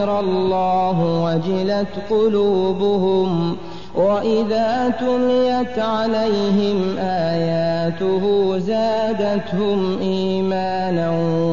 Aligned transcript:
ذكر 0.00 0.20
الله 0.20 0.98
وجلت 1.24 1.88
قلوبهم 2.10 3.56
وإذا 3.94 4.94
تليت 5.00 5.78
عليهم 5.78 6.98
آياته 6.98 8.54
زادتهم 8.58 9.98
إيمانا 10.00 11.10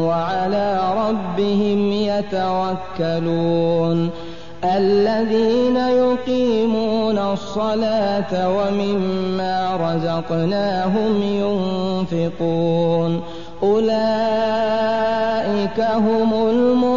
وعلى 0.07 0.79
ربهم 0.97 1.91
يتوكلون 3.01 3.47
الذين 4.63 5.75
يقيمون 5.75 7.17
الصلاة 7.17 8.57
ومما 8.57 9.77
رزقناهم 9.81 11.21
ينفقون 12.11 13.21
أولئك 13.63 14.67
هم 15.79 16.33
المؤمنون 16.33 16.96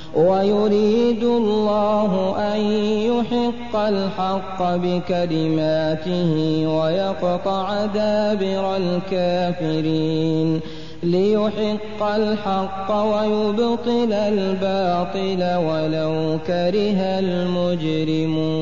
ويريد 0.15 1.23
الله 1.23 2.35
أن 2.37 2.59
يحق 3.11 3.75
الحق 3.75 4.75
بكلماته 4.75 6.33
ويقطع 6.67 7.85
دابر 7.85 8.77
الكافرين 8.77 10.59
ليحق 11.03 12.03
الحق 12.03 12.91
ويبطل 12.91 14.13
الباطل 14.13 15.41
ولو 15.67 16.39
كره 16.47 16.99
المجرمون 17.19 18.61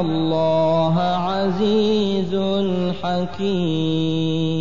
الله 0.00 0.98
عزيز 1.00 2.34
حكيم 3.02 4.56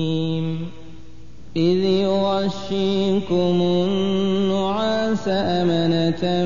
إذ 1.56 1.84
يغشيكم 1.86 3.62
النعاس 3.62 5.28
أمنة 5.28 6.46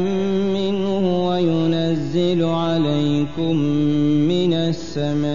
منه 0.53 1.27
وينزل 1.29 2.43
عليكم 2.43 3.55
من 4.29 4.53
السماء 4.53 5.29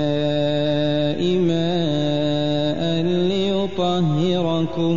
ماء 1.38 3.02
ليطهركم 3.28 4.96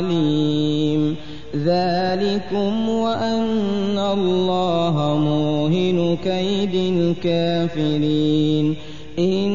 ذلكم 2.11 2.89
وأن 2.89 3.97
الله 3.97 5.19
موهن 5.23 6.17
كيد 6.23 6.75
الكافرين. 6.75 8.75
إن 9.19 9.51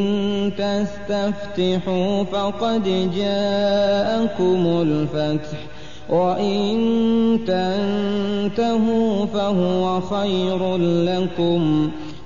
تستفتحوا 0.59 2.25
فقد 2.25 3.11
جاءكم 3.17 4.67
الفتح 4.67 5.59
وإن 6.11 6.77
تنتهوا 7.47 9.27
فهو 9.27 10.01
خير 10.01 10.77
لكم. 10.77 11.91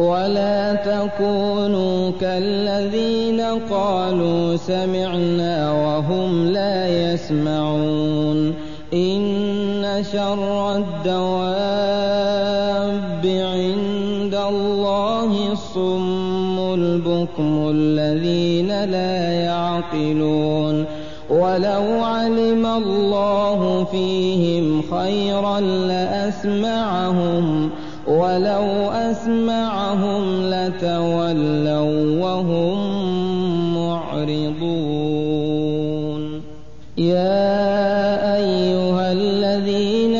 ولا 0.00 0.74
تكونوا 0.74 2.10
كالذين 2.20 3.40
قالوا 3.70 4.56
سمعنا 4.56 5.72
وهم 5.72 6.46
لا 6.46 7.12
يسمعون. 7.12 8.54
إن 8.94 10.04
شر 10.12 10.76
الدواب 10.76 11.26
عند 13.24 14.34
الله 14.34 15.30
الصم 15.52 16.58
البكم 16.74 17.70
الذين 17.74 18.84
لا 18.84 19.32
يعقلون. 19.32 20.84
ولو 21.30 21.84
علم 22.04 22.66
الله 22.66 23.86
فيهم 23.90 24.82
خيرا 24.82 25.60
لأسمعهم 25.60 27.46
ولو 28.10 28.90
أسمعهم 28.90 30.22
لتولوا 30.50 32.20
وهم 32.22 32.78
معرضون. 33.74 35.50
يا 36.98 38.36
أيها 38.36 39.12
الذين 39.12 40.14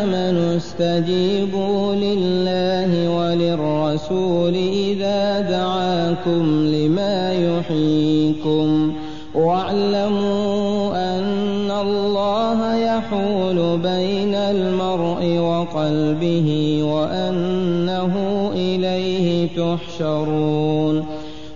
آمنوا 0.00 0.56
استجيبوا 0.56 1.94
لله 1.94 2.90
وللرسول 3.18 4.54
إذا 4.54 5.40
دعاكم 5.40 6.66
لما 6.66 7.32
يحييكم 7.32 8.92
واعلموا 9.34 10.90
أن 11.18 11.70
الله 11.70 12.76
يحول 12.76 13.78
بين 13.78 14.34
المرء 14.34 15.38
وقلبه 15.38 16.48
وأنه 16.86 18.14
إليه 18.54 19.48
تحشرون. 19.56 21.04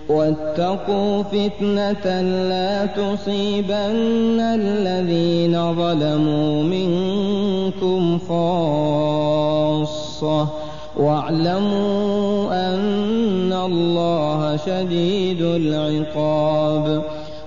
واتقوا 0.09 1.23
فتنة 1.23 2.21
لا 2.21 2.85
تصيبن 2.85 4.39
الذين 4.39 5.75
ظلموا 5.75 6.63
منكم 6.63 8.19
خاصة. 8.29 10.47
واعلموا 10.97 12.51
أن 12.51 13.53
الله 13.53 14.59
شديد 14.65 15.41
العقاب. 15.41 17.03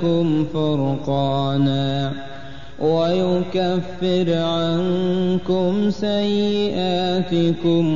لكم 0.00 0.44
فرقانا 0.54 2.12
ويكفر 2.80 4.34
عنكم 4.34 5.90
سيئاتكم 5.90 7.44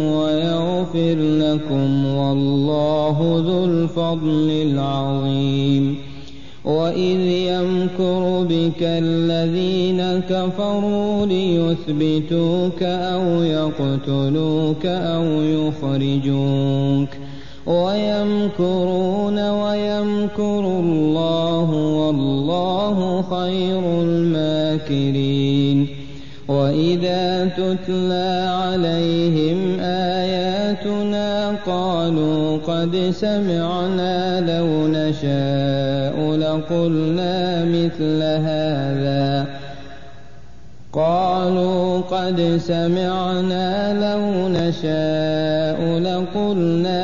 ويغفر 0.03 1.17
لكم 1.19 2.07
والله 2.07 3.43
ذو 3.47 3.65
الفضل 3.65 4.51
العظيم. 4.51 5.97
وإذ 6.65 7.21
يمكر 7.21 8.47
بك 8.51 8.83
الذين 8.83 10.21
كفروا 10.29 11.27
ليثبتوك 11.27 12.83
أو 12.83 13.43
يقتلوك 13.43 14.87
أو 14.87 15.25
يخرجوك 15.43 17.09
ويمكرون 17.67 19.39
ويمكر 19.51 20.61
الله 20.61 21.71
والله 21.71 23.23
خير 23.23 23.83
الماكرين 24.03 25.87
وإذا 26.49 27.45
تتلى 27.45 28.49
عليهم 28.63 29.81
آياتنا 29.81 31.57
قالوا 31.67 32.59
قد 32.59 33.13
سمعنا 33.15 34.41
لو 34.41 34.69
نشاء 34.89 36.37
لقلنا 36.37 37.65
مثل 37.65 38.23
هذا 38.23 39.47
قالوا 40.93 42.01
قد 42.01 42.61
سمعنا 42.67 43.69
لو 44.05 44.49
نشاء 44.49 45.79
لقلنا 45.99 47.04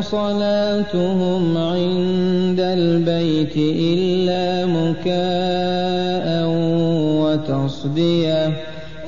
صلاتهم 0.00 1.56
عند 1.56 2.60
البيت 2.60 3.56
إلا 3.56 4.66
مكاء 4.66 6.46
وتصدية. 7.22 8.52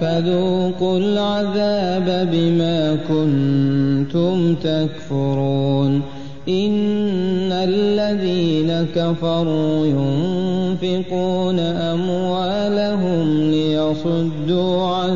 فذوقوا 0.01 0.99
العذاب 0.99 2.29
بما 2.33 2.99
كنتم 3.09 4.55
تكفرون. 4.55 6.03
إن 6.49 7.53
الذين 7.53 8.87
كفروا 8.95 9.87
ينفقون 9.87 11.59
أموالهم 11.59 13.51
ليصدوا 13.51 14.83
عن 14.83 15.13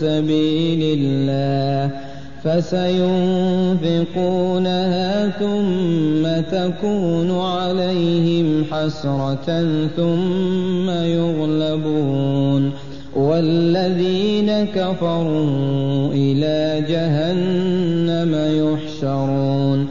سبيل 0.00 0.98
الله. 0.98 1.67
فسينفقونها 2.44 5.28
ثم 5.28 6.40
تكون 6.56 7.40
عليهم 7.40 8.64
حسرة 8.70 9.66
ثم 9.96 10.90
يغلبون. 10.90 12.72
والذين 13.16 14.64
كفروا 14.64 16.12
إلى 16.12 16.84
جهنم 16.88 18.34
يحشرون. 18.34 19.88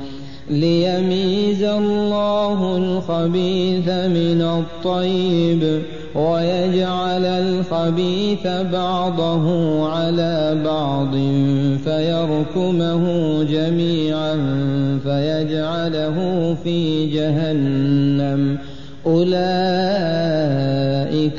ليميز 0.49 1.63
الله 1.63 2.77
الخبيث 2.77 3.89
من 3.89 4.41
الطيب. 4.41 5.81
ويجعل 6.17 7.25
الخبيث 7.25 8.47
بعضه 8.73 9.45
على 9.89 10.61
بعض 10.65 11.11
فيركمه 11.83 13.03
جميعا 13.43 14.33
فيجعله 15.03 16.17
في 16.63 17.07
جهنم. 17.07 18.57
أولئك 19.05 19.33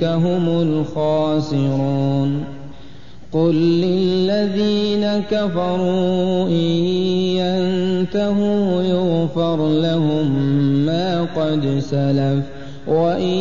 هم 0.05 0.49
الخاسرون. 0.49 2.45
قل 3.33 3.55
للذين 3.55 5.23
كفروا 5.31 6.47
إن 6.49 6.69
ينتهوا 7.41 8.83
يغفر 8.83 9.69
لهم 9.69 10.31
ما 10.87 11.23
قد 11.37 11.79
سلف. 11.81 12.58
وإن 12.89 13.39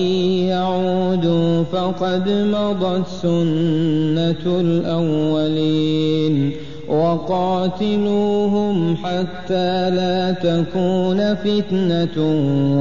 يعودوا 0.47 1.63
فقد 1.63 2.29
مضت 2.29 3.07
سنة 3.07 4.59
الأولين 4.59 6.51
وقاتلوهم 6.89 8.95
حتى 8.95 9.89
لا 9.89 10.31
تكون 10.31 11.35
فتنة 11.35 12.17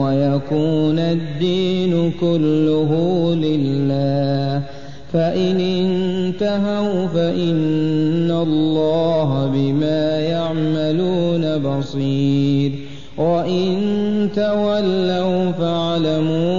ويكون 0.02 0.99
الدين 0.99 2.12
كله 2.20 2.90
لله 3.35 4.62
فإن 5.12 5.61
انتهوا 5.61 7.06
فإن 7.06 8.30
الله 8.30 9.50
بما 9.54 10.20
يعملون 10.20 11.58
بصير 11.58 12.73
وإن 13.18 13.76
تولوا 14.37 15.52
فاعلموا 15.52 16.55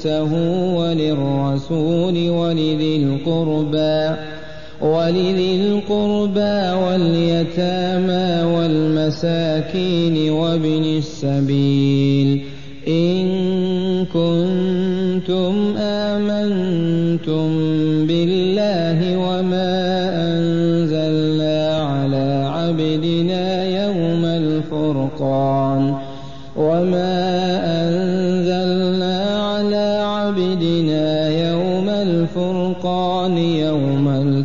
خمسه 0.00 0.32
وللرسول 0.76 2.30
ولذي 2.30 2.96
القربى 2.96 4.16
ولذي 4.80 5.60
القربى 5.60 6.72
واليتامى 6.84 8.54
والمساكين 8.54 10.30
وابن 10.30 10.84
السبيل. 10.84 12.42
إن 12.88 13.26
كنتم 14.06 15.76
آمنتم 15.76 17.50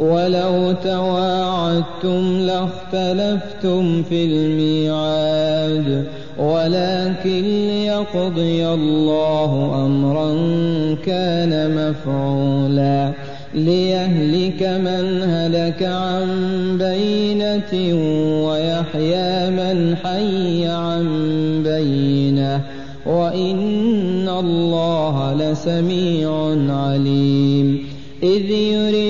ولو 0.00 0.72
تواعدتم 0.84 2.38
لاختلفتم 2.38 4.02
في 4.02 4.24
الميعاد 4.24 6.04
ولكن 6.38 7.42
ليقضي 7.68 8.66
الله 8.66 9.84
أمرا 9.86 10.34
كان 11.06 11.52
مفعولا. 11.76 13.12
ليهلك 13.54 14.62
من 14.62 15.22
هلك 15.22 15.82
عن 15.82 16.28
بينة 16.78 17.94
ويحيى 18.46 19.50
من 19.50 19.96
حي 19.96 20.66
عن 20.66 21.04
بينة. 21.62 22.60
وإن 23.06 24.28
الله 24.28 25.34
لسميع 25.34 26.56
عليم. 26.68 27.86
إذ 28.22 28.50
يريكهم 28.50 29.09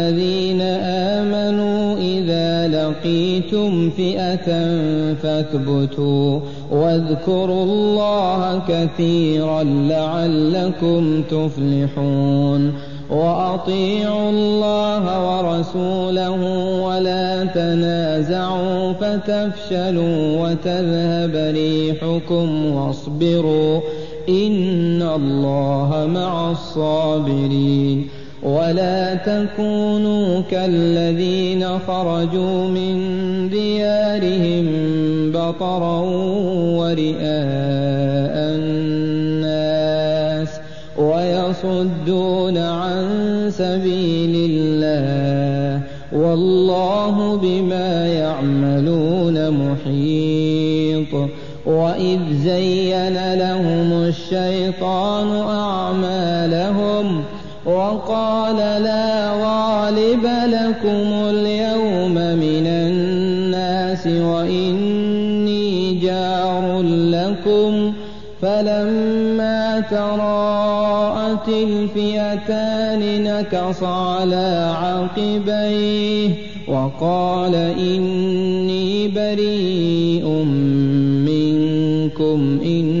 لقيتم 3.71 3.89
فئة 3.89 4.47
فاثبتوا 5.13 6.39
واذكروا 6.71 7.63
الله 7.63 8.61
كثيرا 8.67 9.63
لعلكم 9.63 11.23
تفلحون 11.23 12.73
وأطيعوا 13.09 14.29
الله 14.29 15.03
ورسوله 15.27 16.31
ولا 16.83 17.45
تنازعوا 17.45 18.93
فتفشلوا 18.93 20.47
وتذهب 20.47 21.53
ريحكم 21.55 22.65
واصبروا 22.65 23.81
إن 24.29 25.01
الله 25.01 26.09
مع 26.13 26.51
الصابرين 26.51 28.07
ولا 28.43 29.15
تكونوا 29.15 30.41
كالذين 30.51 31.79
خرجوا 31.79 32.67
من 32.67 33.49
ديارهم 33.49 34.65
بطرا 35.31 35.99
ورئاء 36.79 38.35
الناس 38.55 40.49
ويصدون 40.97 42.57
عن 42.57 43.07
سبيل 43.49 44.49
الله 44.51 45.81
والله 46.11 47.37
بما 47.37 48.07
يعملون 48.07 49.51
محيط 49.51 51.29
وإذ 51.65 52.19
زين 52.43 53.33
لهم 53.33 53.93
الشيطان 53.93 55.27
أعمالهم 55.49 57.20
وقال 57.65 58.55
لا 58.57 59.31
غالب 59.31 60.25
لكم 60.47 61.29
اليوم 61.29 62.13
من 62.13 62.67
الناس 62.67 64.07
وإني 64.07 65.95
جار 65.99 66.81
لكم 66.85 67.93
فلما 68.41 69.79
تراءت 69.79 71.47
الفئتان 71.47 73.23
نكص 73.23 73.83
على 73.83 74.73
عقبيه 74.77 76.29
وقال 76.67 77.55
إني 77.79 79.07
بريء 79.07 80.25
منكم 81.25 82.59
إني 82.63 83.00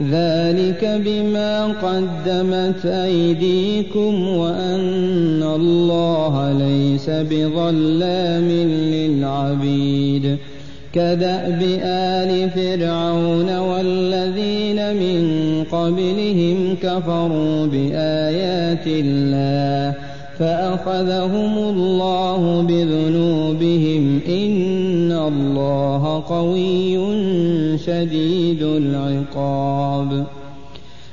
ذلك 0.00 1.00
بما 1.04 1.66
قدمت 1.66 2.86
أيديكم 2.86 4.28
وأن 4.28 5.42
الله 5.42 6.52
ليس 6.52 7.10
بظلام 7.10 8.48
للعبيد 8.94 10.36
كدأب 10.92 11.62
آل 11.84 12.50
فرعون 12.50 13.58
والذين 13.58 14.96
من 14.96 15.24
قبلهم 15.72 16.76
كفروا 16.82 17.66
بآيات 17.66 18.86
الله 18.86 19.94
فأخذهم 20.38 21.58
الله 21.58 22.62
بذنوبهم 22.62 24.20
إن 24.28 25.12
الله 25.12 26.22
قوي 26.28 26.98
شديد 27.78 28.62
العقاب. 28.62 30.24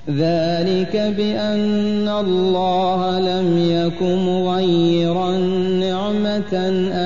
ذلك 0.10 1.14
بأن 1.18 2.08
الله 2.08 3.20
لم 3.20 3.58
يك 3.58 4.02
مغيرا 4.02 5.32
نعمة 5.80 6.54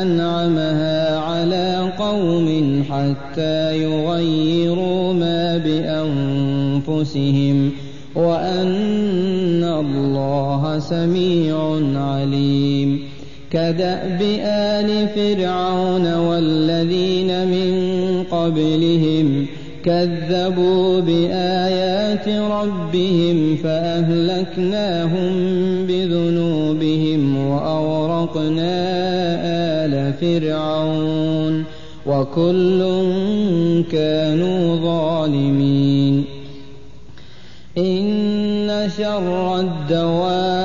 أنعمها 0.01 1.17
على 1.17 1.91
قوم 1.99 2.83
حتى 2.89 3.83
يغيروا 3.83 5.13
ما 5.13 5.57
بأنفسهم 6.87 7.71
وأن 8.15 9.24
سميع 10.79 11.79
عليم. 11.95 12.99
كدأب 13.51 14.21
آل 14.45 15.07
فرعون 15.07 16.13
والذين 16.15 17.47
من 17.47 17.73
قبلهم 18.31 19.45
كذبوا 19.85 20.99
بآيات 20.99 22.29
ربهم 22.29 23.57
فأهلكناهم 23.63 25.31
بذنوبهم 25.87 27.47
وأغرقنا 27.47 28.73
آل 29.85 30.13
فرعون 30.13 31.63
وكل 32.07 32.79
كانوا 33.91 34.75
ظالمين. 34.75 36.25
إن 37.77 38.89
شر 38.97 39.59
الدواب 39.59 40.64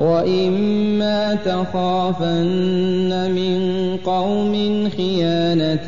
وإما 0.00 1.34
تخافن 1.34 3.30
من 3.30 3.60
قوم 4.04 4.54
خيانة 4.96 5.86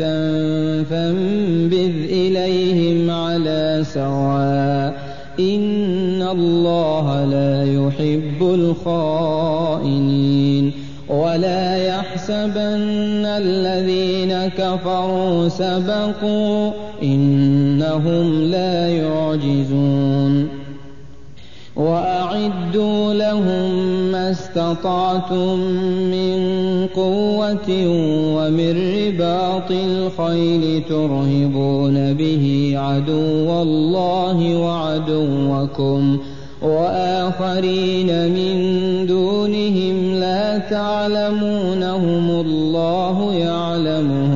فانبذ 0.91 1.93
إليهم 2.11 3.11
على 3.11 3.83
سواء 3.93 5.17
إن 5.41 6.23
الله 6.23 7.25
لا 7.25 7.65
يحب 7.65 8.43
الخائنين 8.43 10.07
ولا 11.09 11.77
يحسبن 11.77 13.25
الذين 13.25 14.49
كفروا 14.49 15.49
سبقوا 15.49 16.73
إنهم 17.03 18.43
لا 18.43 18.89
يعجزون 18.89 20.49
وأعدوا 21.77 23.15
لهم 23.15 23.96
استطعتم 24.31 25.59
من 26.11 26.37
قوة 26.95 27.69
ومن 28.37 28.73
رباط 28.97 29.71
الخيل 29.71 30.83
ترهبون 30.89 32.15
به 32.15 32.75
عدو 32.77 33.63
الله 33.63 34.57
وعدوكم 34.57 36.19
وآخرين 36.63 38.33
من 38.33 38.57
دونهم 39.07 40.15
لا 40.15 40.59
تعلمونهم 40.59 42.31
الله 42.31 43.35
يعلمهم 43.35 44.36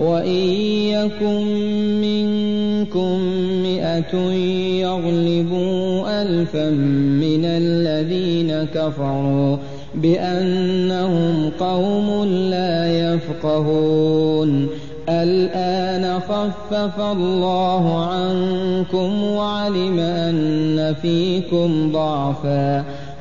وإن 0.00 0.48
يكن 0.94 1.44
منكم 2.00 3.18
مئة 3.62 4.16
يغلبوا 4.80 6.22
ألفا 6.22 6.70
من 7.20 7.44
الذين 7.44 8.66
كفروا 8.74 9.56
بأنهم 9.94 11.50
قوم 11.60 12.24
لا 12.24 13.14
يفقهون 13.14 14.68
الآن 15.08 16.20
خفف 16.20 17.00
الله 17.00 18.04
عنكم 18.06 19.22
وعلم 19.24 19.98
أن 19.98 20.94
فيكم 21.02 21.92
ضعفا 21.92 22.84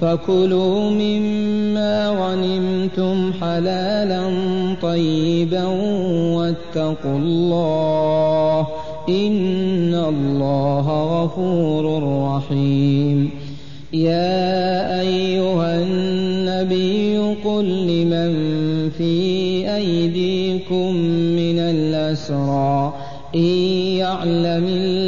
فكلوا 0.00 0.90
مما 0.90 1.94
غنمتم 2.08 3.32
حلالا 3.40 4.22
طيبا 4.82 5.64
واتقوا 6.36 7.18
الله 7.18 8.66
إن 9.08 9.94
الله 9.94 10.86
غفور 11.22 11.84
رحيم. 12.28 13.30
يا 13.92 15.00
أيها 15.00 15.82
النبي 15.82 17.18
قل 17.44 17.64
لمن 17.64 18.30
في 18.98 19.14
أيديكم 19.76 20.94
من 21.40 21.58
الأسرى 21.58 22.92
إن 23.34 23.50
يعلم 24.02 24.66
الله 24.68 25.07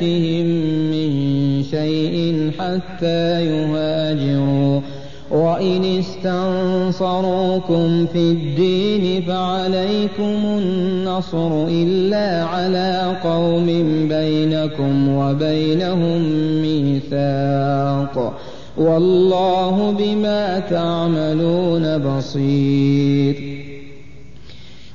ولايتهم 0.00 0.46
من 0.90 1.62
شيء 1.62 2.50
حتى 2.58 3.46
يهاجروا. 3.46 4.80
وإن 5.30 5.84
استنصروكم 5.98 7.46
في 8.06 8.18
الدين 8.18 9.22
فعليكم 9.22 10.44
النصر 10.44 11.66
إلا 11.68 12.44
على 12.44 13.16
قوم 13.24 13.66
بينكم 14.08 15.08
وبينهم 15.08 16.22
ميثاق 16.62 18.38
والله 18.76 19.94
بما 19.98 20.58
تعملون 20.58 21.98
بصير 21.98 23.51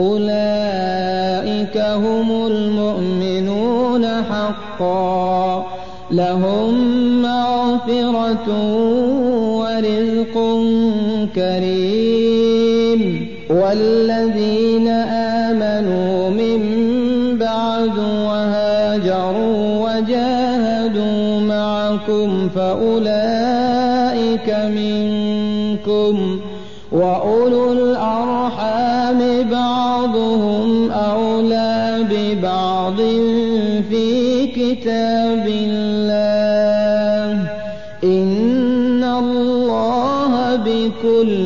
أولئك 0.00 1.76
هم 1.76 2.46
المؤمنون 2.46 4.06
حقا. 4.06 5.66
لهم 6.10 6.74
مغفرة 7.22 8.48
ورزق 9.58 10.60
كريم. 11.34 13.28
والذين 13.50 14.88
آمنوا 15.48 16.30
من 16.30 16.60
بعد 17.38 17.98
وهاجروا 17.98 19.84
وجاهدوا 19.84 21.40
معكم 21.40 22.48
فأولئك 22.48 24.50
منكم. 24.50 26.40
وأولو 26.92 27.71
عليم 41.04 41.41